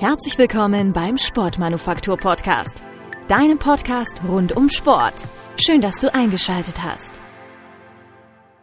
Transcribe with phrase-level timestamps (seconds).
[0.00, 2.84] Herzlich willkommen beim Sportmanufaktur Podcast,
[3.26, 5.12] deinem Podcast rund um Sport.
[5.56, 7.20] Schön, dass du eingeschaltet hast.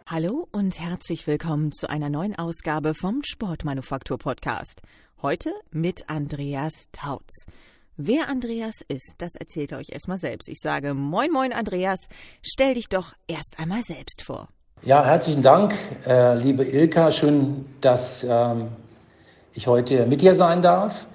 [0.06, 4.80] Hallo und herzlich willkommen zu einer neuen Ausgabe vom Sportmanufaktur Podcast.
[5.20, 7.44] Heute mit Andreas Tautz.
[7.98, 10.48] Wer Andreas ist, das erzählt er euch erstmal selbst.
[10.48, 12.08] Ich sage Moin Moin Andreas,
[12.40, 14.48] stell dich doch erst einmal selbst vor.
[14.84, 15.74] Ja, herzlichen Dank,
[16.06, 17.12] äh, liebe Ilka.
[17.12, 18.68] Schön, dass ähm,
[19.52, 21.06] ich heute mit dir sein darf.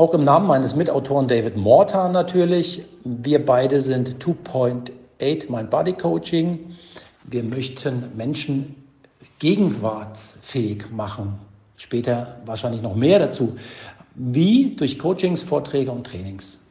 [0.00, 2.86] Auch im Namen meines Mitautoren David Mortar natürlich.
[3.04, 6.74] Wir beide sind 2.8 Mind Body Coaching.
[7.24, 8.76] Wir möchten Menschen
[9.40, 11.38] gegenwartsfähig machen.
[11.76, 13.58] Später wahrscheinlich noch mehr dazu.
[14.14, 14.74] Wie?
[14.74, 16.64] Durch Coachings, Vorträge und Trainings.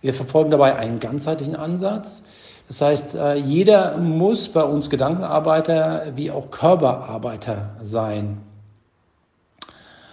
[0.00, 2.24] Wir verfolgen dabei einen ganzheitlichen Ansatz.
[2.66, 8.38] Das heißt, äh, jeder muss bei uns Gedankenarbeiter wie auch Körperarbeiter sein.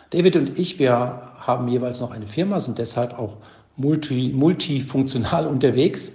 [0.10, 3.38] David und ich, wir haben jeweils noch eine Firma, sind deshalb auch
[3.76, 6.12] multi, multifunktional unterwegs.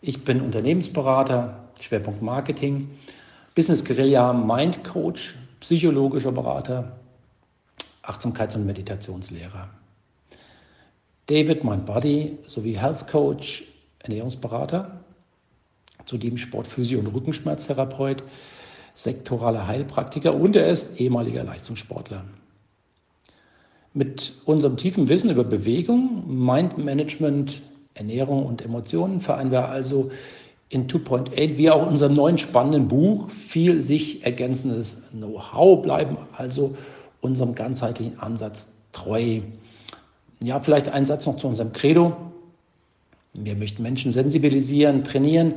[0.00, 2.88] Ich bin Unternehmensberater, Schwerpunkt Marketing,
[3.54, 6.96] Business Guerilla, Mind Coach, psychologischer Berater,
[8.02, 9.68] Achtsamkeits- und Meditationslehrer.
[11.26, 13.64] David, Mind Body sowie Health Coach,
[13.98, 15.00] Ernährungsberater,
[16.06, 18.22] zudem Sportphysio- und Rückenschmerztherapeut,
[18.94, 22.24] sektoraler Heilpraktiker und er ist ehemaliger Leistungssportler.
[23.98, 27.62] Mit unserem tiefen Wissen über Bewegung, Mindmanagement,
[27.94, 30.12] Ernährung und Emotionen vereinen wir also
[30.68, 36.76] in 2.8 wie auch in unserem neuen spannenden Buch viel sich ergänzendes Know-how, bleiben also
[37.22, 39.40] unserem ganzheitlichen Ansatz treu.
[40.40, 42.16] Ja, vielleicht ein Satz noch zu unserem Credo.
[43.32, 45.54] Wir möchten Menschen sensibilisieren, trainieren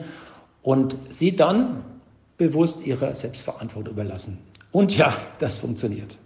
[0.64, 1.84] und sie dann
[2.40, 4.40] bewusst ihrer Selbstverantwortung überlassen.
[4.72, 6.18] Und ja, das funktioniert.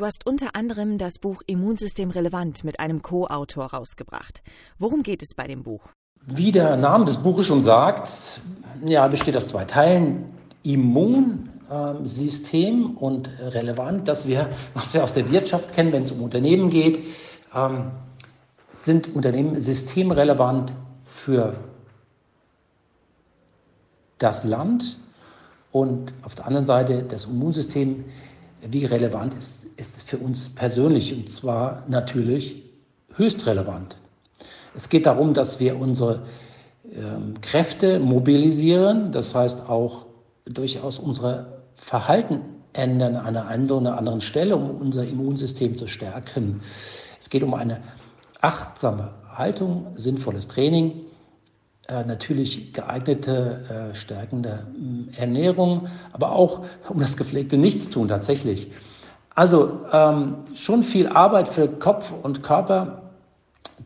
[0.00, 4.40] Du hast unter anderem das Buch Immunsystem relevant mit einem Co-Autor rausgebracht.
[4.78, 5.90] Worum geht es bei dem Buch?
[6.24, 8.40] Wie der Name des Buches schon sagt,
[8.82, 10.24] ja, besteht aus zwei Teilen.
[10.62, 16.70] Immunsystem und relevant, dass wir, was wir aus der Wirtschaft kennen, wenn es um Unternehmen
[16.70, 17.04] geht,
[17.54, 17.90] ähm,
[18.72, 20.72] sind Unternehmen systemrelevant
[21.04, 21.56] für
[24.16, 24.96] das Land
[25.72, 28.06] und auf der anderen Seite das Immunsystem
[28.68, 32.62] wie relevant ist, ist für uns persönlich und zwar natürlich
[33.14, 33.96] höchst relevant.
[34.74, 36.22] Es geht darum, dass wir unsere
[36.94, 40.06] ähm, Kräfte mobilisieren, das heißt auch
[40.44, 42.40] durchaus unsere Verhalten
[42.72, 46.60] ändern an einer einen oder anderen Stelle, um unser Immunsystem zu stärken.
[47.18, 47.82] Es geht um eine
[48.40, 50.92] achtsame Haltung, sinnvolles Training,
[52.06, 54.66] natürlich geeignete, äh, stärkende
[55.12, 58.70] äh, Ernährung, aber auch um das gepflegte Nichtstun tatsächlich.
[59.34, 63.02] Also ähm, schon viel Arbeit für Kopf und Körper,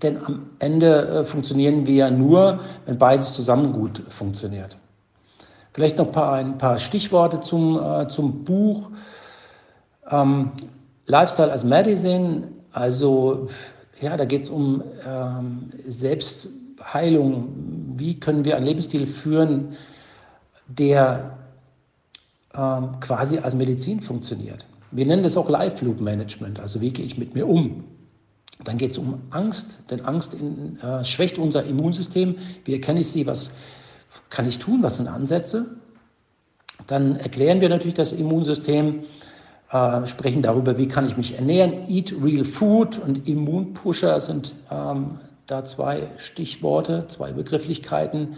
[0.02, 4.76] denn am Ende äh, funktionieren wir nur, wenn beides zusammen gut funktioniert.
[5.72, 8.90] Vielleicht noch ein paar, ein paar Stichworte zum, äh, zum Buch.
[10.10, 10.52] Ähm,
[11.06, 13.48] Lifestyle as Medicine, also
[14.00, 17.48] ja, da geht es um ähm, Selbstheilung,
[17.98, 19.76] wie können wir einen Lebensstil führen,
[20.66, 21.38] der
[22.54, 24.66] ähm, quasi als Medizin funktioniert.
[24.90, 27.84] Wir nennen das auch Life Loop Management, also wie gehe ich mit mir um.
[28.62, 32.36] Dann geht es um Angst, denn Angst in, äh, schwächt unser Immunsystem.
[32.64, 33.26] Wie erkenne ich sie?
[33.26, 33.52] Was
[34.30, 34.82] kann ich tun?
[34.82, 35.76] Was sind Ansätze?
[36.86, 39.00] Dann erklären wir natürlich das Immunsystem,
[39.70, 41.88] äh, sprechen darüber, wie kann ich mich ernähren.
[41.88, 48.36] Eat Real Food und Immunpusher sind ähm, da zwei Stichworte, zwei Begrifflichkeiten.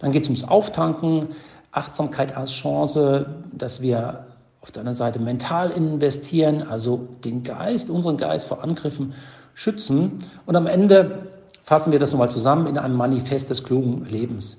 [0.00, 1.28] Dann geht es ums Auftanken,
[1.72, 4.26] Achtsamkeit als Chance, dass wir
[4.62, 9.14] auf der anderen Seite mental investieren, also den Geist, unseren Geist vor Angriffen
[9.54, 10.24] schützen.
[10.44, 11.28] Und am Ende
[11.62, 14.58] fassen wir das nochmal zusammen in einem Manifest des klugen Lebens.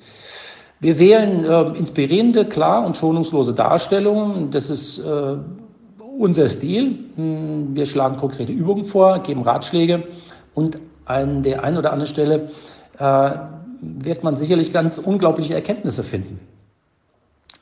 [0.80, 4.52] Wir wählen äh, inspirierende, klar und schonungslose Darstellungen.
[4.52, 5.38] Das ist äh,
[6.20, 7.00] unser Stil.
[7.16, 10.04] Hm, wir schlagen konkrete Übungen vor, geben Ratschläge
[10.54, 10.78] und
[11.08, 12.50] an der einen oder anderen Stelle
[13.00, 13.32] äh,
[13.82, 16.40] wird man sicherlich ganz unglaubliche Erkenntnisse finden.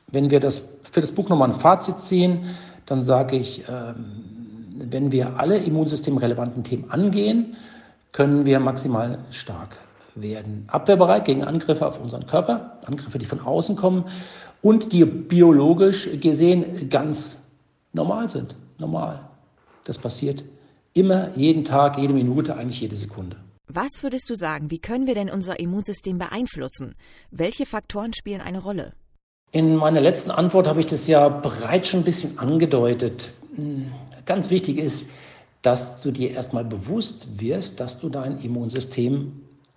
[0.08, 2.56] Wenn wir das für das Buch nochmal ein Fazit ziehen,
[2.86, 3.94] dann sage ich, äh,
[4.78, 7.56] wenn wir alle immunsystemrelevanten Themen angehen,
[8.12, 9.78] können wir maximal stark
[10.14, 10.64] werden.
[10.68, 14.04] Abwehrbereit gegen Angriffe auf unseren Körper, Angriffe, die von außen kommen
[14.62, 17.36] und die biologisch gesehen ganz
[17.92, 18.54] normal sind.
[18.78, 19.20] Normal.
[19.84, 20.44] Das passiert
[20.96, 23.36] Immer, jeden Tag, jede Minute, eigentlich jede Sekunde.
[23.68, 26.94] Was würdest du sagen, wie können wir denn unser Immunsystem beeinflussen?
[27.30, 28.94] Welche Faktoren spielen eine Rolle?
[29.52, 33.30] In meiner letzten Antwort habe ich das ja bereits schon ein bisschen angedeutet.
[33.56, 33.92] Hm,
[34.24, 35.06] ganz wichtig ist,
[35.60, 39.32] dass du dir erstmal bewusst wirst, dass du dein Immunsystem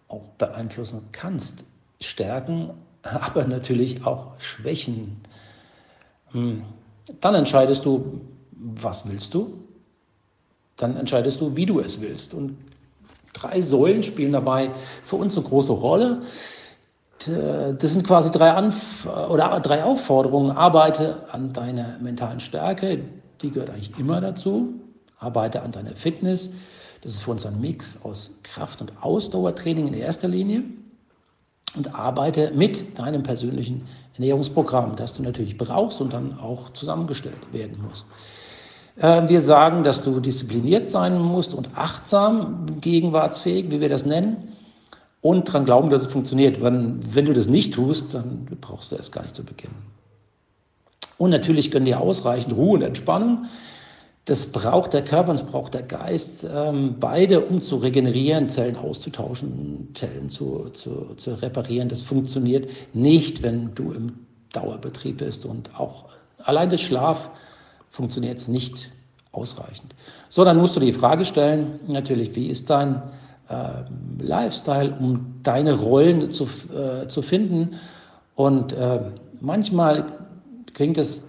[0.07, 1.65] auch beeinflussen kannst.
[1.99, 2.69] Stärken,
[3.01, 5.17] aber natürlich auch schwächen.
[6.31, 6.63] Hm.
[7.19, 8.21] Dann entscheidest du,
[8.51, 9.65] was willst du?
[10.79, 12.33] Dann entscheidest du, wie du es willst.
[12.33, 12.57] Und
[13.33, 14.71] drei Säulen spielen dabei
[15.03, 16.23] für uns eine große Rolle.
[17.27, 20.51] Das sind quasi drei, Anf oder drei Aufforderungen.
[20.51, 23.01] Arbeite an deiner mentalen Stärke,
[23.41, 24.73] die gehört eigentlich immer dazu.
[25.19, 26.53] Arbeite an deiner Fitness.
[27.01, 30.63] Das ist für uns ein Mix aus Kraft- und Ausdauertraining in erster Linie.
[31.75, 37.83] Und arbeite mit deinem persönlichen Ernährungsprogramm, das du natürlich brauchst und dann auch zusammengestellt werden
[37.87, 38.05] muss.
[38.99, 44.53] Äh, wir sagen, dass du diszipliniert sein musst und achtsam, gegenwartsfähig, wie wir das nennen,
[45.21, 46.61] und daran glauben, dass es funktioniert.
[46.61, 49.75] Wenn, wenn du das nicht tust, dann brauchst du es gar nicht zu beginnen.
[51.17, 53.45] Und natürlich können dir ausreichend Ruhe und Entspannung.
[54.23, 58.77] Das braucht der Körper und das braucht der Geist, ähm, beide, um zu regenerieren, Zellen
[58.77, 61.89] auszutauschen, Zellen zu, zu, zu reparieren.
[61.89, 64.13] Das funktioniert nicht, wenn du im
[64.53, 66.05] Dauerbetrieb bist und auch
[66.43, 67.29] allein der Schlaf
[67.89, 68.91] funktioniert nicht
[69.31, 69.93] ausreichend.
[70.29, 73.01] So, dann musst du die Frage stellen, natürlich, wie ist dein
[73.49, 73.83] äh,
[74.19, 77.79] Lifestyle, um deine Rollen zu, äh, zu finden?
[78.35, 79.01] Und äh,
[79.41, 80.13] manchmal
[80.73, 81.23] klingt es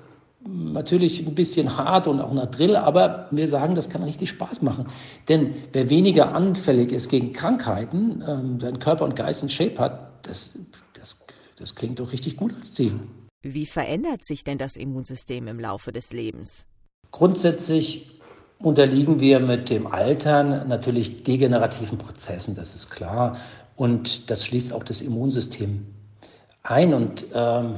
[0.46, 4.62] natürlich ein bisschen hart und auch nach Drill, aber wir sagen, das kann richtig Spaß
[4.62, 4.86] machen.
[5.28, 10.26] Denn wer weniger anfällig ist gegen Krankheiten, ähm, sein Körper und Geist in Shape hat,
[10.26, 10.58] das,
[10.94, 11.18] das,
[11.56, 12.92] das klingt doch richtig gut als Ziel.
[13.42, 16.66] Wie verändert sich denn das Immunsystem im Laufe des Lebens?
[17.10, 18.20] Grundsätzlich
[18.58, 23.38] unterliegen wir mit dem Altern natürlich degenerativen Prozessen, das ist klar.
[23.76, 25.86] Und das schließt auch das Immunsystem
[26.62, 26.92] ein.
[26.92, 27.76] Und ähm,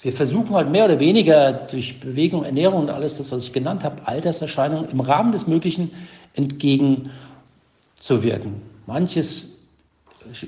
[0.00, 3.84] wir versuchen halt mehr oder weniger durch Bewegung, Ernährung und alles das, was ich genannt
[3.84, 5.90] habe, Alterserscheinungen im Rahmen des Möglichen
[6.32, 8.62] entgegenzuwirken.
[8.86, 9.58] Manches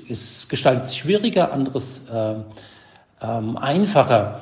[0.09, 2.37] ist, gestaltet sich schwieriger, anderes äh,
[3.23, 4.41] ähm, einfacher.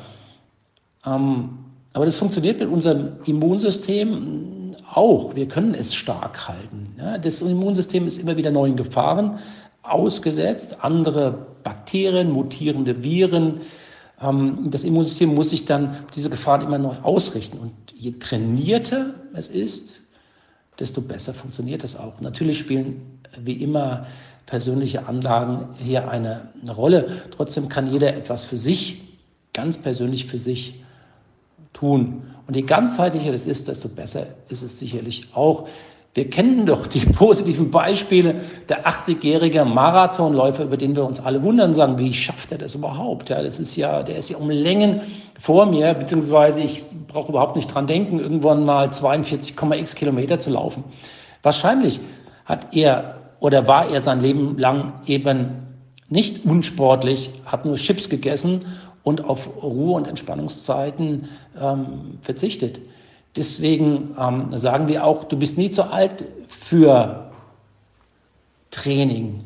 [1.04, 1.58] Ähm,
[1.92, 5.34] aber das funktioniert mit unserem Immunsystem auch.
[5.34, 6.94] Wir können es stark halten.
[6.98, 9.38] Ja, das Immunsystem ist immer wieder neuen Gefahren
[9.82, 10.84] ausgesetzt.
[10.84, 13.62] Andere Bakterien, mutierende Viren.
[14.20, 17.58] Ähm, das Immunsystem muss sich dann diese Gefahren immer neu ausrichten.
[17.58, 20.00] Und je trainierter es ist,
[20.78, 22.20] desto besser funktioniert es auch.
[22.20, 24.06] Natürlich spielen wie immer
[24.46, 27.22] persönliche Anlagen hier eine, Rolle.
[27.36, 29.02] Trotzdem kann jeder etwas für sich,
[29.52, 30.82] ganz persönlich für sich
[31.72, 32.22] tun.
[32.46, 35.68] Und je ganzheitlicher das ist, desto besser ist es sicherlich auch.
[36.14, 38.36] Wir kennen doch die positiven Beispiele
[38.68, 43.28] der 80-jährige Marathonläufer, über den wir uns alle wundern, sagen, wie schafft er das überhaupt?
[43.28, 45.00] Ja, das ist ja, der ist ja um Längen
[45.38, 50.84] vor mir, beziehungsweise ich brauche überhaupt nicht dran denken, irgendwann mal 42,x Kilometer zu laufen.
[51.42, 52.00] Wahrscheinlich
[52.46, 55.66] hat er oder war er sein Leben lang eben
[56.08, 58.66] nicht unsportlich, hat nur Chips gegessen
[59.02, 61.28] und auf Ruhe- und Entspannungszeiten
[61.60, 62.80] ähm, verzichtet.
[63.36, 67.30] Deswegen ähm, sagen wir auch, du bist nie zu alt für
[68.70, 69.44] Training.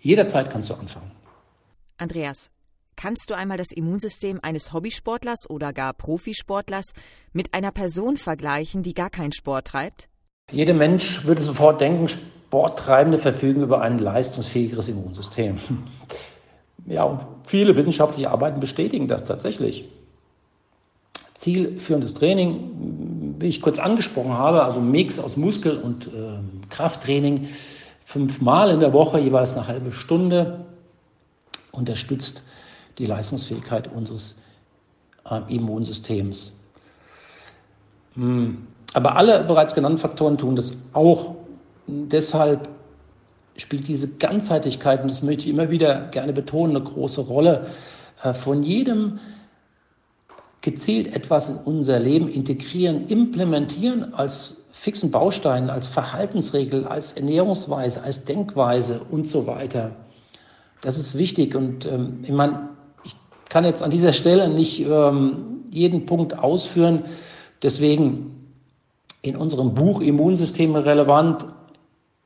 [0.00, 1.10] Jederzeit kannst du anfangen.
[1.96, 2.50] Andreas,
[2.96, 6.92] kannst du einmal das Immunsystem eines Hobbysportlers oder gar Profisportlers
[7.32, 10.08] mit einer Person vergleichen, die gar keinen Sport treibt?
[10.50, 12.08] Jeder Mensch würde sofort denken,
[12.52, 15.56] Sporttreibende verfügen über ein leistungsfähigeres Immunsystem.
[16.84, 19.84] Ja, und viele wissenschaftliche Arbeiten bestätigen das tatsächlich.
[21.34, 27.46] Zielführendes Training, wie ich kurz angesprochen habe, also Mix aus Muskel- und äh, Krafttraining,
[28.04, 30.64] fünfmal in der Woche, jeweils eine halbe Stunde,
[31.70, 32.42] unterstützt
[32.98, 34.40] die Leistungsfähigkeit unseres
[35.30, 36.52] äh, Immunsystems.
[38.14, 38.66] Hm.
[38.92, 41.36] Aber alle bereits genannten Faktoren tun das auch.
[41.86, 42.68] Deshalb
[43.56, 47.66] spielt diese Ganzheitlichkeit, und das möchte ich immer wieder gerne betonen, eine große Rolle.
[48.22, 49.18] Äh, von jedem
[50.60, 58.24] gezielt etwas in unser Leben integrieren, implementieren als fixen Baustein, als Verhaltensregel, als Ernährungsweise, als
[58.24, 59.92] Denkweise und so weiter.
[60.80, 62.70] Das ist wichtig und ähm, ich meine,
[63.04, 63.14] ich
[63.48, 67.04] kann jetzt an dieser Stelle nicht ähm, jeden Punkt ausführen.
[67.62, 68.54] Deswegen
[69.22, 71.46] in unserem Buch Immunsysteme relevant,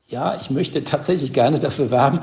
[0.07, 2.21] ja, ich möchte tatsächlich gerne dafür werben,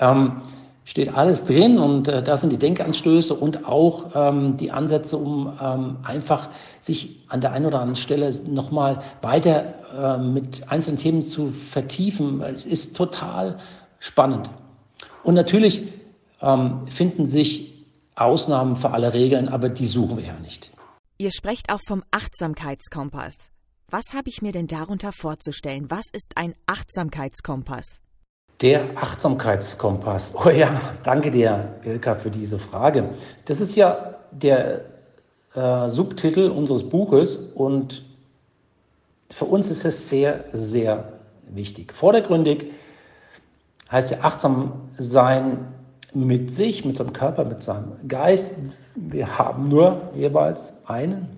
[0.00, 0.42] ähm,
[0.84, 5.52] steht alles drin und äh, da sind die Denkanstöße und auch ähm, die Ansätze, um
[5.60, 6.48] ähm, einfach
[6.80, 12.42] sich an der einen oder anderen Stelle nochmal weiter äh, mit einzelnen Themen zu vertiefen.
[12.42, 13.58] Es ist total
[14.00, 14.50] spannend.
[15.22, 15.82] Und natürlich
[16.40, 17.86] ähm, finden sich
[18.16, 20.70] Ausnahmen für alle Regeln, aber die suchen wir ja nicht.
[21.18, 23.51] Ihr sprecht auch vom Achtsamkeitskompass.
[23.94, 25.90] Was habe ich mir denn darunter vorzustellen?
[25.90, 27.98] Was ist ein Achtsamkeitskompass?
[28.62, 30.34] Der Achtsamkeitskompass.
[30.34, 33.10] Oh ja, danke dir, Ilka, für diese Frage.
[33.44, 34.86] Das ist ja der
[35.54, 38.02] äh, Subtitel unseres Buches und
[39.28, 41.12] für uns ist es sehr, sehr
[41.50, 41.92] wichtig.
[41.92, 42.72] Vordergründig
[43.90, 45.66] heißt ja achtsam sein
[46.14, 48.52] mit sich, mit seinem Körper, mit seinem Geist.
[48.94, 51.28] Wir haben nur jeweils einen,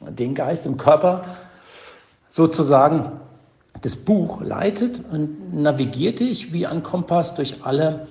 [0.00, 1.36] den Geist im Körper
[2.32, 3.12] sozusagen.
[3.82, 8.06] Das Buch leitet und navigiert dich wie ein Kompass durch alle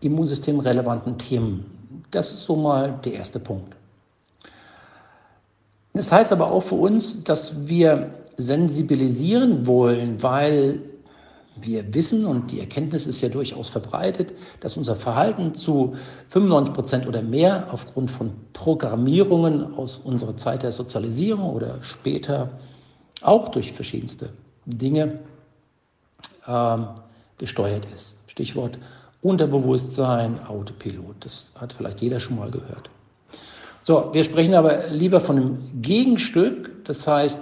[0.00, 1.64] immunsystemrelevanten Themen.
[2.10, 3.74] Das ist so mal der erste Punkt.
[5.92, 10.80] Das heißt aber auch für uns, dass wir sensibilisieren wollen, weil
[11.56, 15.94] wir wissen, und die Erkenntnis ist ja durchaus verbreitet, dass unser Verhalten zu
[16.30, 22.50] 95 Prozent oder mehr aufgrund von Programmierungen aus unserer Zeit der Sozialisierung oder später
[23.26, 24.30] auch durch verschiedenste
[24.66, 25.20] Dinge
[26.46, 26.86] ähm,
[27.38, 28.18] gesteuert ist.
[28.28, 28.78] Stichwort
[29.22, 31.16] Unterbewusstsein, Autopilot.
[31.20, 32.90] Das hat vielleicht jeder schon mal gehört.
[33.82, 37.38] So, wir sprechen aber lieber von einem Gegenstück, das heißt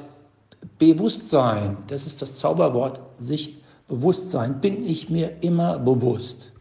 [0.79, 1.77] Bewusstsein.
[1.89, 3.57] Das ist das Zauberwort, sich
[3.89, 6.52] Bewusstsein bin ich mir immer bewusst.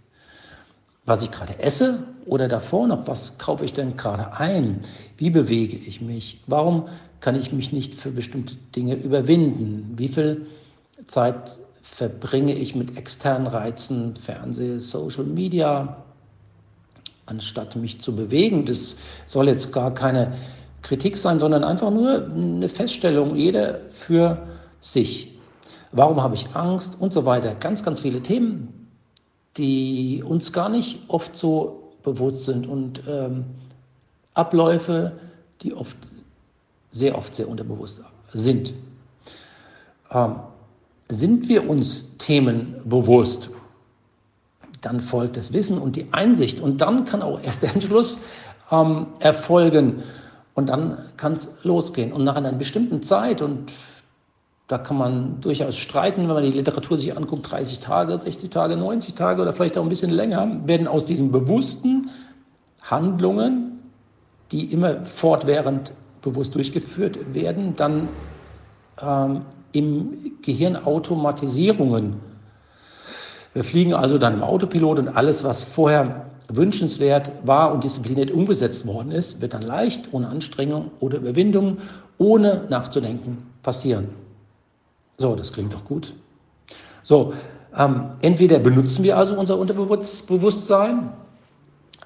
[1.06, 4.82] Was ich gerade esse oder davor noch, was kaufe ich denn gerade ein?
[5.18, 6.42] Wie bewege ich mich?
[6.48, 6.90] Warum
[7.20, 9.94] kann ich mich nicht für bestimmte Dinge überwinden?
[9.98, 10.46] Wie viel
[11.08, 16.04] Zeit verbringe ich mit externen Reizen, Fernseh, Social Media,
[17.26, 18.66] anstatt mich zu bewegen?
[18.66, 20.34] Das soll jetzt gar keine
[20.84, 24.38] Kritik sein, sondern einfach nur eine Feststellung, jeder für
[24.80, 25.32] sich
[25.92, 27.56] warum habe ich Angst und so weiter.
[27.56, 28.81] Ganz, ganz viele Themen,
[29.58, 33.46] die uns gar nicht oft so bewusst sind und ähm,
[34.34, 35.12] Abläufe,
[35.62, 35.98] die oft,
[36.92, 38.02] sehr oft sehr unterbewusst
[38.34, 38.74] sind.
[40.12, 40.36] Ähm,
[41.10, 43.50] sind wir uns Themen bewusst,
[44.82, 48.18] dann folgt das Wissen und die Einsicht und dann kann auch erst der Entschluss
[48.72, 50.04] ähm, erfolgen
[50.54, 52.12] und dann kann es losgehen.
[52.12, 53.72] Und nach einer bestimmten Zeit und
[54.72, 58.78] da kann man durchaus streiten, wenn man die Literatur sich anguckt, 30 Tage, 60 Tage,
[58.78, 62.10] 90 Tage oder vielleicht auch ein bisschen länger, werden aus diesen bewussten
[62.82, 63.82] Handlungen,
[64.54, 68.08] die immer fortwährend bewusst durchgeführt werden, dann
[69.02, 69.42] ähm,
[69.74, 72.22] im Gehirn Automatisierungen.
[73.54, 78.88] Wir fliegen also dann im Autopilot und alles, was vorher wünschenswert war und diszipliniert umgesetzt
[78.88, 81.80] worden ist, wird dann leicht, ohne Anstrengung oder Überwindung,
[82.18, 84.31] ohne nachzudenken, passieren.
[85.22, 86.16] So, das klingt doch gut.
[87.04, 87.34] So,
[87.78, 91.14] ähm, entweder benutzen wir also unser Unterbewusstsein,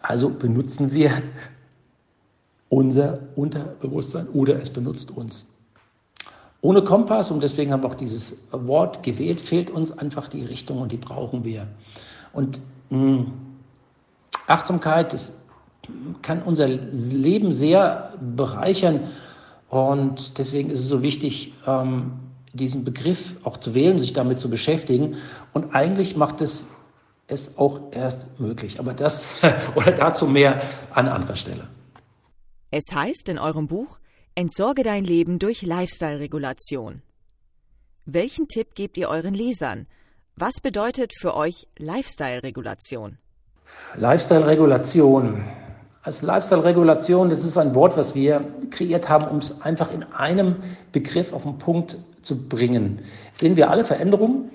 [0.02, 1.12] also benutzen wir
[2.68, 5.50] unser Unterbewusstsein oder es benutzt uns.
[6.60, 10.82] Ohne Kompass, und deswegen haben wir auch dieses Wort gewählt, fehlt uns einfach die Richtung
[10.82, 11.68] und die brauchen wir.
[12.34, 13.34] Und mh, hm,
[14.48, 15.40] Achtsamkeit, das
[16.22, 19.12] kann unser Leben sehr bereichern
[19.70, 22.12] und deswegen ist es so wichtig, ähm,
[22.56, 25.18] diesen Begriff auch zu wählen, sich damit zu beschäftigen.
[25.54, 26.66] Und eigentlich macht es
[27.28, 28.80] es auch erst möglich.
[28.80, 29.26] Aber das
[29.76, 31.68] oder dazu mehr an anderer Stelle.
[32.72, 34.00] Es heißt in eurem Buch,
[34.36, 37.02] entsorge dein Leben durch Lifestyle-Regulation.
[38.06, 39.88] Welchen Tipp gebt ihr euren Lesern?
[40.36, 43.18] Was bedeutet für euch Lifestyle-Regulation?
[43.96, 45.44] Lifestyle-Regulation.
[46.06, 50.58] Als Lifestyle-Regulation, das ist ein Wort, was wir kreiert haben, um es einfach in einem
[50.92, 53.00] Begriff auf den Punkt zu bringen.
[53.34, 54.52] Sehen wir alle Veränderungen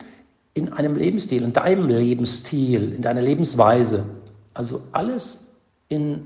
[0.55, 4.05] in einem Lebensstil, in deinem Lebensstil, in deiner Lebensweise.
[4.55, 5.57] Also alles
[5.89, 6.25] in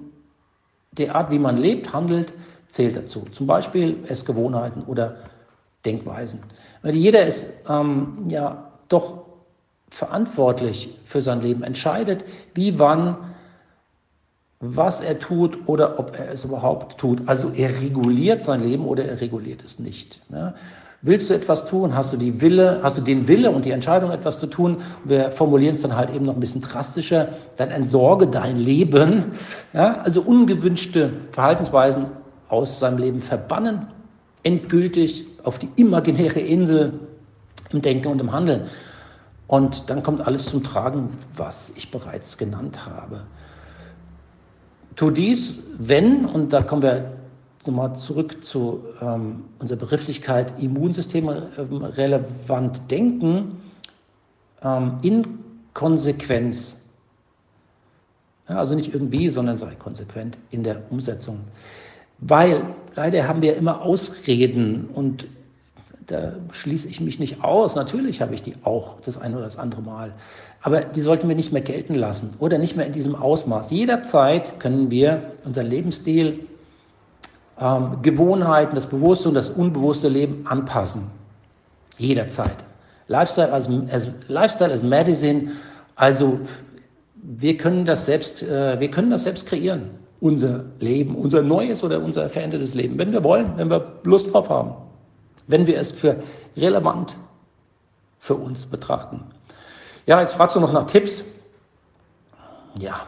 [0.92, 2.34] der Art, wie man lebt, handelt,
[2.68, 3.24] zählt dazu.
[3.32, 5.16] Zum Beispiel Essgewohnheiten oder
[5.86, 6.40] Denkweisen.
[6.82, 9.24] Weil jeder ist ähm, ja doch
[9.88, 13.33] verantwortlich für sein Leben, entscheidet, wie, wann,
[14.64, 17.22] was er tut oder ob er es überhaupt tut.
[17.26, 20.20] Also er reguliert sein Leben oder er reguliert es nicht.
[20.30, 20.54] Ja?
[21.02, 21.94] Willst du etwas tun?
[21.94, 24.78] Hast du die Wille, hast du den Wille und die Entscheidung, etwas zu tun?
[25.04, 27.28] Wir formulieren es dann halt eben noch ein bisschen drastischer.
[27.58, 29.32] Dann entsorge dein Leben.
[29.74, 32.06] Ja, also ungewünschte Verhaltensweisen
[32.48, 33.86] aus seinem Leben verbannen,
[34.44, 36.94] endgültig auf die imaginäre Insel
[37.70, 38.62] im Denken und im Handeln.
[39.46, 43.20] Und dann kommt alles zum Tragen, was ich bereits genannt habe.
[44.96, 47.12] Tu dies, wenn, und da kommen wir
[47.66, 53.60] nochmal zurück zu ähm, unserer Begrifflichkeit Immunsystem relevant denken,
[54.62, 55.38] ähm, in
[55.72, 56.82] Konsequenz.
[58.48, 61.40] Ja, also nicht irgendwie, sondern sei konsequent in der Umsetzung.
[62.18, 65.26] Weil leider haben wir immer Ausreden und
[66.06, 67.76] da schließe ich mich nicht aus.
[67.76, 70.12] Natürlich habe ich die auch das eine oder das andere Mal.
[70.62, 73.70] Aber die sollten wir nicht mehr gelten lassen oder nicht mehr in diesem Ausmaß.
[73.70, 76.40] Jederzeit können wir unseren Lebensstil,
[77.60, 81.04] ähm, Gewohnheiten, das bewusste und das unbewusste Leben anpassen.
[81.96, 82.64] Jederzeit.
[83.08, 85.52] Lifestyle as, as, Lifestyle as Medicine,
[85.96, 86.40] also
[87.22, 89.90] wir können das selbst, äh, wir können das selbst kreieren.
[90.20, 94.48] Unser Leben, unser neues oder unser verändertes Leben, wenn wir wollen, wenn wir Lust drauf
[94.48, 94.74] haben
[95.46, 96.22] wenn wir es für
[96.56, 97.16] relevant
[98.18, 99.22] für uns betrachten.
[100.06, 101.24] Ja, jetzt fragst du noch nach Tipps.
[102.76, 103.06] Ja,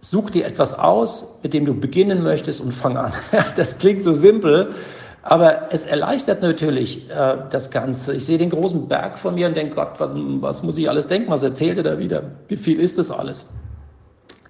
[0.00, 3.12] such dir etwas aus, mit dem du beginnen möchtest und fang an.
[3.56, 4.74] Das klingt so simpel,
[5.22, 8.14] aber es erleichtert natürlich äh, das Ganze.
[8.14, 11.08] Ich sehe den großen Berg von mir und denke, Gott, was, was muss ich alles
[11.08, 11.30] denken?
[11.30, 12.22] Was erzählt er da wieder?
[12.48, 13.46] Wie viel ist das alles?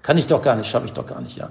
[0.02, 1.50] Kann ich doch gar nicht, schaffe ich doch gar nicht, ja.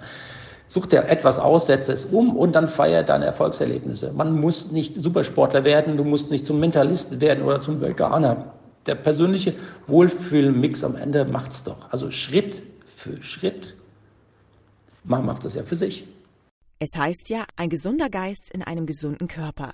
[0.74, 4.12] Such dir etwas aus, setze es um und dann feier deine Erfolgserlebnisse.
[4.12, 8.54] Man muss nicht Supersportler werden, du musst nicht zum Mentalist werden oder zum Veganer.
[8.88, 9.54] Der persönliche
[9.86, 11.92] Wohlfühlmix am Ende macht's doch.
[11.92, 12.64] Also Schritt
[12.96, 13.76] für Schritt.
[15.04, 16.08] Man macht das ja für sich.
[16.80, 19.74] Es heißt ja, ein gesunder Geist in einem gesunden Körper.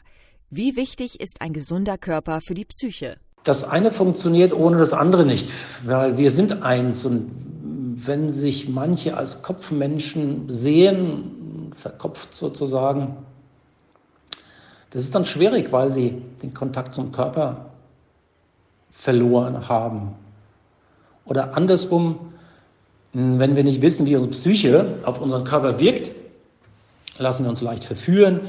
[0.49, 3.15] Wie wichtig ist ein gesunder Körper für die Psyche?
[3.45, 5.49] Das eine funktioniert ohne das andere nicht,
[5.85, 7.48] weil wir sind eins und
[8.05, 13.17] wenn sich manche als Kopfmenschen sehen, verkopft sozusagen,
[14.91, 17.71] das ist dann schwierig, weil sie den Kontakt zum Körper
[18.91, 20.15] verloren haben.
[21.25, 22.33] Oder andersrum,
[23.13, 26.11] wenn wir nicht wissen, wie unsere Psyche auf unseren Körper wirkt,
[27.17, 28.41] lassen wir uns leicht verführen,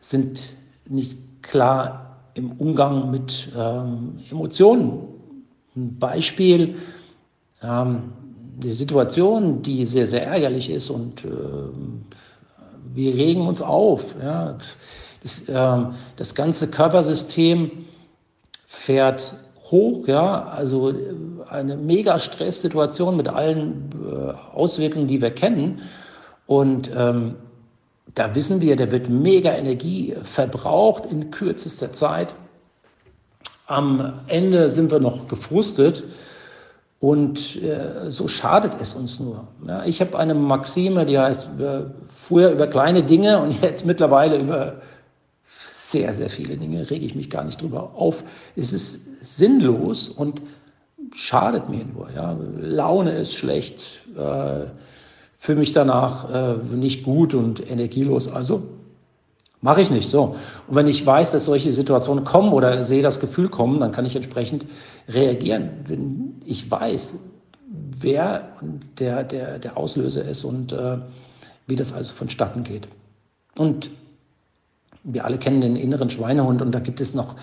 [0.00, 0.56] sind
[0.86, 5.00] nicht klar im Umgang mit ähm, Emotionen.
[5.76, 6.76] Ein Beispiel,
[7.62, 8.12] ähm,
[8.60, 11.28] die Situation, die sehr, sehr ärgerlich ist und äh,
[12.94, 14.14] wir regen uns auf.
[14.22, 14.58] Ja.
[15.22, 17.70] Das, äh, das ganze Körpersystem
[18.66, 19.34] fährt
[19.70, 20.92] hoch, ja, also
[21.48, 25.82] eine mega Stresssituation mit allen äh, Auswirkungen, die wir kennen.
[26.46, 27.36] Und ähm,
[28.14, 32.34] da wissen wir, da wird mega Energie verbraucht in kürzester Zeit.
[33.66, 36.04] Am Ende sind wir noch gefrustet
[37.00, 39.48] und äh, so schadet es uns nur.
[39.66, 41.84] Ja, ich habe eine Maxime, die heißt, äh,
[42.14, 44.76] früher über kleine Dinge und jetzt mittlerweile über
[45.72, 48.22] sehr, sehr viele Dinge rege ich mich gar nicht drüber auf.
[48.54, 50.42] Es ist sinnlos und
[51.14, 52.10] schadet mir nur.
[52.14, 52.36] Ja.
[52.56, 54.66] Laune ist schlecht, äh,
[55.38, 58.30] fühle mich danach äh, nicht gut und energielos.
[58.30, 58.62] Also
[59.62, 60.36] Mache ich nicht so.
[60.68, 64.06] Und wenn ich weiß, dass solche Situationen kommen oder sehe das Gefühl kommen, dann kann
[64.06, 64.64] ich entsprechend
[65.08, 65.70] reagieren.
[65.86, 67.16] Wenn ich weiß,
[68.00, 68.52] wer
[68.98, 70.98] der, der, der Auslöser ist und äh,
[71.66, 72.88] wie das also vonstatten geht.
[73.56, 73.90] Und
[75.04, 77.36] wir alle kennen den inneren Schweinehund und da gibt es noch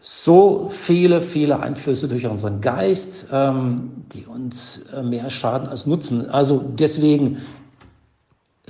[0.00, 6.28] so viele, viele Einflüsse durch unseren Geist, ähm, die uns äh, mehr schaden als nutzen.
[6.30, 7.42] Also deswegen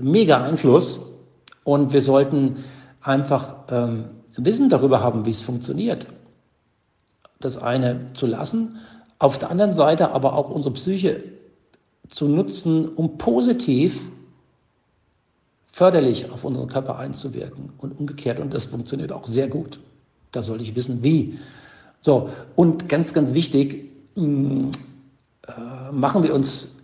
[0.00, 1.15] mega Einfluss
[1.66, 2.64] und wir sollten
[3.02, 4.04] einfach ähm,
[4.36, 6.06] Wissen darüber haben, wie es funktioniert.
[7.40, 8.76] Das eine zu lassen,
[9.18, 11.24] auf der anderen Seite aber auch unsere Psyche
[12.08, 14.00] zu nutzen, um positiv
[15.72, 18.38] förderlich auf unseren Körper einzuwirken und umgekehrt.
[18.38, 19.80] Und das funktioniert auch sehr gut.
[20.30, 21.40] Da sollte ich wissen, wie.
[22.00, 24.70] So, und ganz, ganz wichtig, mh,
[25.48, 26.76] äh, machen wir uns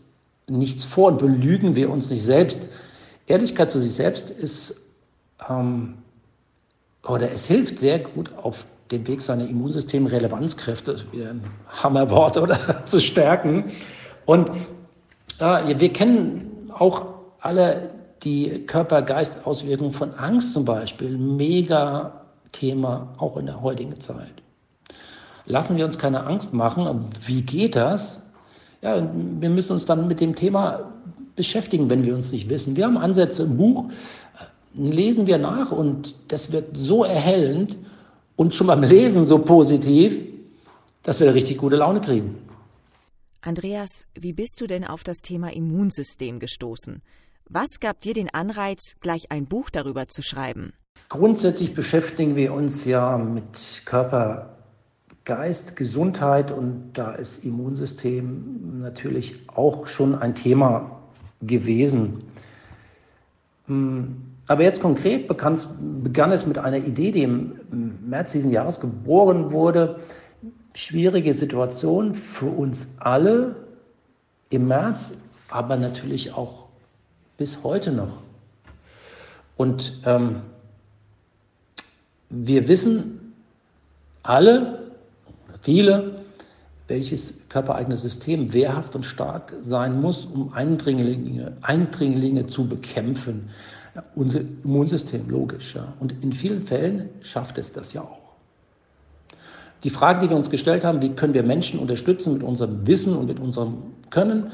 [0.49, 2.59] nichts vor und belügen wir uns nicht selbst.
[3.33, 4.91] Ehrlichkeit zu sich selbst ist,
[5.49, 5.95] ähm,
[7.07, 11.43] oder es hilft sehr gut auf dem Weg seiner Immunsystem-Relevanzkräfte, wieder ein
[11.83, 13.73] Hammerwort, oder zu stärken.
[14.27, 14.51] Und
[15.41, 17.07] äh, wir kennen auch
[17.41, 21.17] alle die Körper-Geist-Auswirkungen von Angst zum Beispiel.
[21.17, 24.43] Mega Thema auch in der heutigen Zeit.
[25.47, 27.07] Lassen wir uns keine Angst machen.
[27.27, 28.23] Wie geht das?
[28.83, 29.09] Ja,
[29.41, 30.93] wir müssen uns dann mit dem Thema
[31.37, 32.77] beschäftigen, wenn wir uns nicht wissen.
[32.77, 33.91] Wir haben Ansätze im Buch,
[34.75, 37.77] lesen wir nach und das wird so erhellend
[38.37, 40.21] und schon beim Lesen so positiv,
[41.03, 42.39] dass wir richtig gute Laune kriegen.
[43.41, 47.03] Andreas, wie bist du denn auf das Thema Immunsystem gestoßen?
[47.49, 50.73] Was gab dir den Anreiz, gleich ein Buch darüber zu schreiben?
[51.09, 54.57] Grundsätzlich beschäftigen wir uns ja mit Körper,
[55.25, 61.02] Geist, Gesundheit und da ist Immunsystem natürlich auch schon ein Thema
[61.43, 62.23] gewesen.
[63.67, 64.17] Hm,
[64.49, 67.53] aber jetzt konkret begann, es mit einer Idee, die im
[68.09, 70.01] März diesen Jahres geboren wurde.
[70.75, 73.57] Schwierige Situation für uns alle
[74.51, 75.15] im März,
[75.49, 76.65] aber natürlich auch
[77.39, 78.23] bis heute noch.
[79.57, 80.43] Und ähm,
[82.31, 83.35] wir wissen
[84.23, 84.91] alle,
[85.61, 86.22] viele,
[86.93, 93.49] welches körpereigene System wehrhaft und stark sein muss, um Eindringlinge, Eindringlinge zu bekämpfen.
[93.95, 95.75] Ja, unser Immunsystem, logisch.
[95.75, 95.95] Ja.
[96.01, 98.21] Und in vielen Fällen schafft es das ja auch.
[99.85, 103.17] Die Frage, die wir uns gestellt haben, wie können wir Menschen unterstützen mit unserem Wissen
[103.17, 103.79] und mit unserem
[104.11, 104.53] Können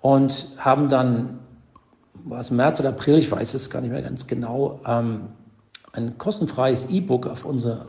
[0.00, 1.38] und haben dann,
[2.24, 5.28] war es März oder April, ich weiß es gar nicht mehr ganz genau, ähm,
[5.92, 7.86] ein kostenfreies E-Book auf unserer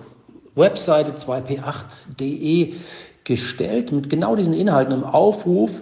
[0.55, 2.75] Webseite 2p8.de
[3.23, 5.81] gestellt mit genau diesen Inhalten im Aufruf,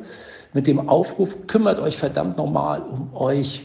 [0.54, 3.64] mit dem Aufruf, kümmert euch verdammt nochmal um euch.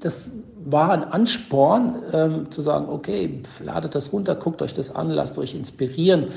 [0.00, 0.30] Das
[0.64, 5.38] war ein Ansporn, ähm, zu sagen, okay, ladet das runter, guckt euch das an, lasst
[5.38, 6.28] euch inspirieren,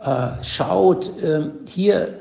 [0.00, 2.18] äh, schaut, äh, hier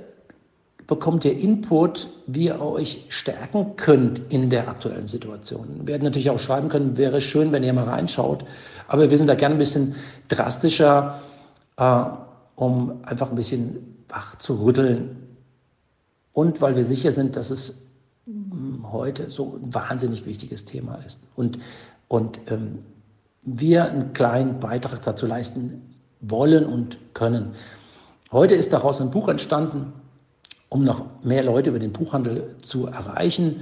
[0.87, 5.67] bekommt ihr Input, wie ihr euch stärken könnt in der aktuellen Situation.
[5.79, 8.43] Wir werden natürlich auch schreiben können, wäre schön, wenn ihr mal reinschaut,
[8.87, 9.95] aber wir sind da gerne ein bisschen
[10.27, 11.21] drastischer,
[11.77, 12.03] äh,
[12.61, 15.15] um einfach ein bisschen wach zu rütteln
[16.31, 17.87] und weil wir sicher sind, dass es
[18.83, 21.23] heute so ein wahnsinnig wichtiges Thema ist.
[21.35, 21.57] Und,
[22.07, 22.83] und ähm,
[23.41, 27.55] wir einen kleinen Beitrag dazu leisten wollen und können.
[28.31, 29.93] Heute ist daraus ein Buch entstanden,
[30.69, 33.61] um noch mehr Leute über den Buchhandel zu erreichen.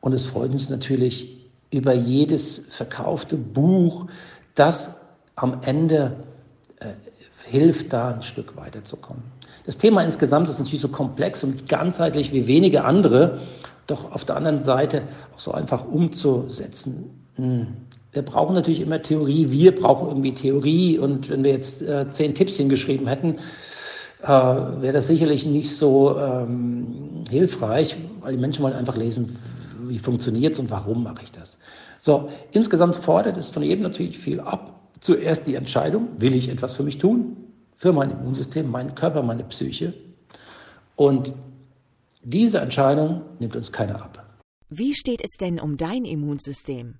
[0.00, 4.08] Und es freut uns natürlich über jedes verkaufte Buch,
[4.56, 5.00] das
[5.36, 6.16] am Ende
[6.80, 6.94] äh,
[7.50, 9.22] hilft, da ein Stück weiterzukommen.
[9.66, 13.38] Das Thema insgesamt ist natürlich so komplex und ganzheitlich wie wenige andere
[13.86, 15.02] doch auf der anderen Seite
[15.34, 17.10] auch so einfach umzusetzen.
[17.36, 17.66] Hm.
[18.12, 22.34] Wir brauchen natürlich immer Theorie, wir brauchen irgendwie Theorie und wenn wir jetzt äh, zehn
[22.34, 23.38] Tipps hingeschrieben hätten,
[24.22, 29.38] äh, wäre das sicherlich nicht so ähm, hilfreich, weil die Menschen wollen einfach lesen,
[29.86, 31.58] wie funktioniert es und warum mache ich das.
[31.98, 34.79] So, insgesamt fordert es von jedem natürlich viel ab.
[35.00, 37.36] Zuerst die Entscheidung, will ich etwas für mich tun,
[37.74, 39.94] für mein Immunsystem, meinen Körper, meine Psyche.
[40.96, 41.32] Und
[42.22, 44.22] diese Entscheidung nimmt uns keiner ab.
[44.68, 46.94] Wie steht es denn um dein Immunsystem?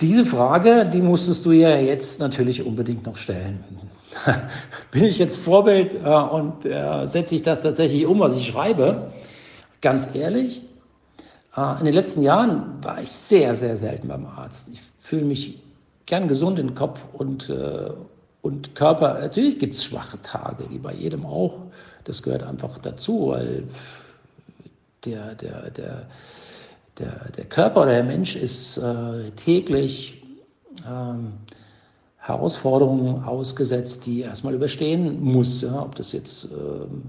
[0.00, 3.62] Diese Frage, die musstest du ja jetzt natürlich unbedingt noch stellen.
[4.90, 9.12] Bin ich jetzt Vorbild äh, und äh, setze ich das tatsächlich um, was ich schreibe?
[9.80, 10.62] Ganz ehrlich,
[11.56, 14.66] äh, in den letzten Jahren war ich sehr, sehr selten beim Arzt.
[14.72, 15.60] Ich fühle mich
[16.06, 17.90] gern gesund in Kopf und, äh,
[18.42, 19.20] und Körper.
[19.20, 21.60] Natürlich gibt es schwache Tage, wie bei jedem auch.
[22.04, 23.64] Das gehört einfach dazu, weil
[25.04, 26.06] der, der, der,
[26.98, 30.22] der, der Körper oder der Mensch ist äh, täglich
[30.90, 31.32] ähm,
[32.18, 35.62] Herausforderungen ausgesetzt, die er erstmal überstehen muss.
[35.62, 35.82] Ja?
[35.82, 37.02] Ob das jetzt ähm,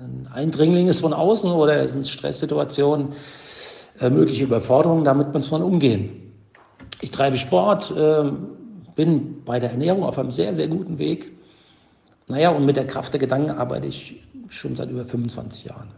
[0.00, 3.08] ein Eindringling ist von außen oder es sind Stresssituationen,
[4.00, 6.27] äh, mögliche Überforderungen, damit muss man umgehen.
[7.00, 8.32] Ich treibe Sport, äh,
[8.94, 11.32] bin bei der Ernährung auf einem sehr, sehr guten Weg.
[12.26, 15.88] Naja, und mit der Kraft der Gedanken arbeite ich schon seit über 25 Jahren.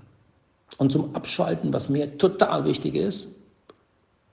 [0.78, 3.30] Und zum Abschalten, was mir total wichtig ist,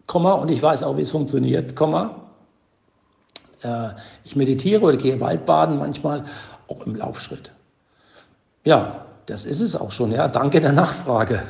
[0.06, 2.28] Komma, und ich weiß auch, wie es funktioniert, Komma,
[3.62, 3.90] äh,
[4.24, 6.26] ich meditiere oder gehe Waldbaden manchmal,
[6.68, 7.52] auch im Laufschritt.
[8.64, 10.28] Ja, das ist es auch schon, ja.
[10.28, 11.44] Danke der Nachfrage.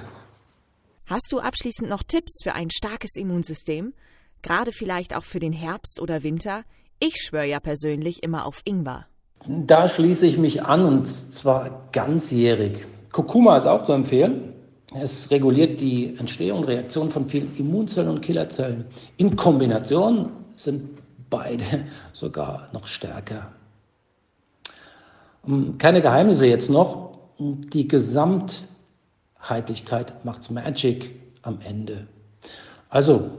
[1.06, 3.94] Hast du abschließend noch Tipps für ein starkes Immunsystem?
[4.42, 6.64] Gerade vielleicht auch für den Herbst oder Winter?
[7.00, 9.06] Ich schwöre ja persönlich immer auf Ingwer.
[9.48, 12.88] Da schließe ich mich an und zwar ganzjährig.
[13.12, 14.54] Kurkuma ist auch zu empfehlen.
[14.96, 18.86] Es reguliert die Entstehung und Reaktion von vielen Immunzellen und Killerzellen.
[19.18, 20.98] In Kombination sind
[21.30, 21.64] beide
[22.14, 23.52] sogar noch stärker.
[25.48, 27.08] Ähm, keine Geheimnisse jetzt noch.
[27.40, 31.12] Die Gesamtheitlichkeit macht's Magic
[31.44, 32.08] am Ende.
[32.90, 33.30] Also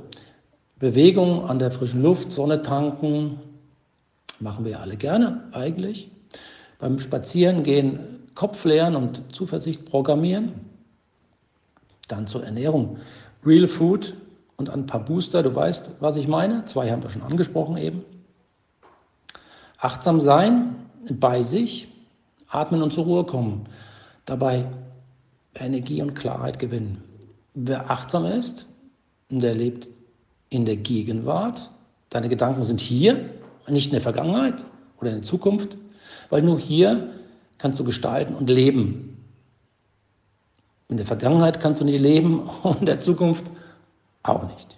[0.78, 3.40] Bewegung an der frischen Luft, Sonne tanken,
[4.38, 6.10] machen wir alle gerne eigentlich.
[6.78, 10.52] Beim Spazierengehen Kopf leeren und Zuversicht programmieren.
[12.06, 12.98] Dann zur Ernährung.
[13.44, 14.14] Real Food
[14.56, 16.64] und ein paar Booster, du weißt, was ich meine.
[16.66, 18.04] Zwei haben wir schon angesprochen eben.
[19.78, 20.76] Achtsam sein
[21.10, 21.88] bei sich,
[22.48, 23.66] atmen und zur Ruhe kommen.
[24.24, 24.66] Dabei
[25.54, 27.02] Energie und Klarheit gewinnen.
[27.54, 28.66] Wer achtsam ist,
[29.30, 29.88] der lebt
[30.50, 31.70] in der Gegenwart.
[32.10, 33.30] Deine Gedanken sind hier,
[33.68, 34.64] nicht in der Vergangenheit
[35.00, 35.76] oder in der Zukunft,
[36.30, 37.10] weil nur hier
[37.58, 39.24] kannst du gestalten und leben.
[40.88, 43.44] In der Vergangenheit kannst du nicht leben und in der Zukunft
[44.22, 44.76] auch nicht.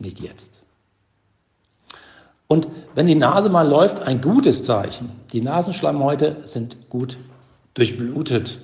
[0.00, 0.62] Nicht jetzt.
[2.48, 5.10] Und wenn die Nase mal läuft, ein gutes Zeichen.
[5.32, 7.16] Die Nasenschleimhäute sind gut
[7.74, 8.58] durchblutet.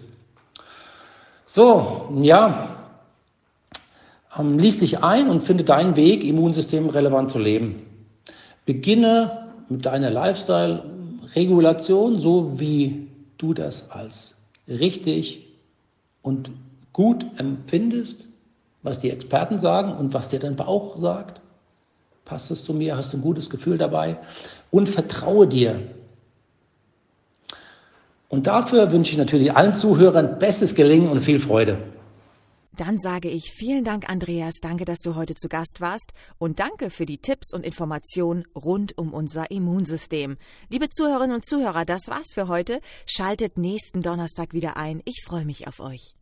[1.47, 2.78] So, ja,
[4.39, 7.83] ähm, lies dich ein und finde deinen Weg, Immunsystem relevant zu leben.
[8.65, 15.47] Beginne mit deiner Lifestyle-Regulation, so wie du das als richtig
[16.23, 16.51] und
[16.93, 18.29] gut empfindest,
[18.83, 21.41] was die Experten sagen und was dir dein Bauch sagt.
[22.25, 22.97] Passt es zu mir?
[22.97, 24.19] Hast du ein gutes Gefühl dabei?
[24.71, 25.81] Und vertraue dir.
[28.29, 31.79] Und dafür wünsche ich natürlich allen Zuhörern bestes Gelingen und viel Freude.
[32.79, 34.61] Dann sage ich vielen Dank, Andreas.
[34.63, 36.13] Danke, dass du heute zu Gast warst.
[36.39, 40.39] Und danke für die Tipps und Informationen rund um unser Immunsystem.
[40.71, 42.81] Liebe Zuhörerinnen und Zuhörer, das war's für heute.
[43.05, 45.03] Schaltet nächsten Donnerstag wieder ein.
[45.05, 46.18] Ich freue mich auf euch.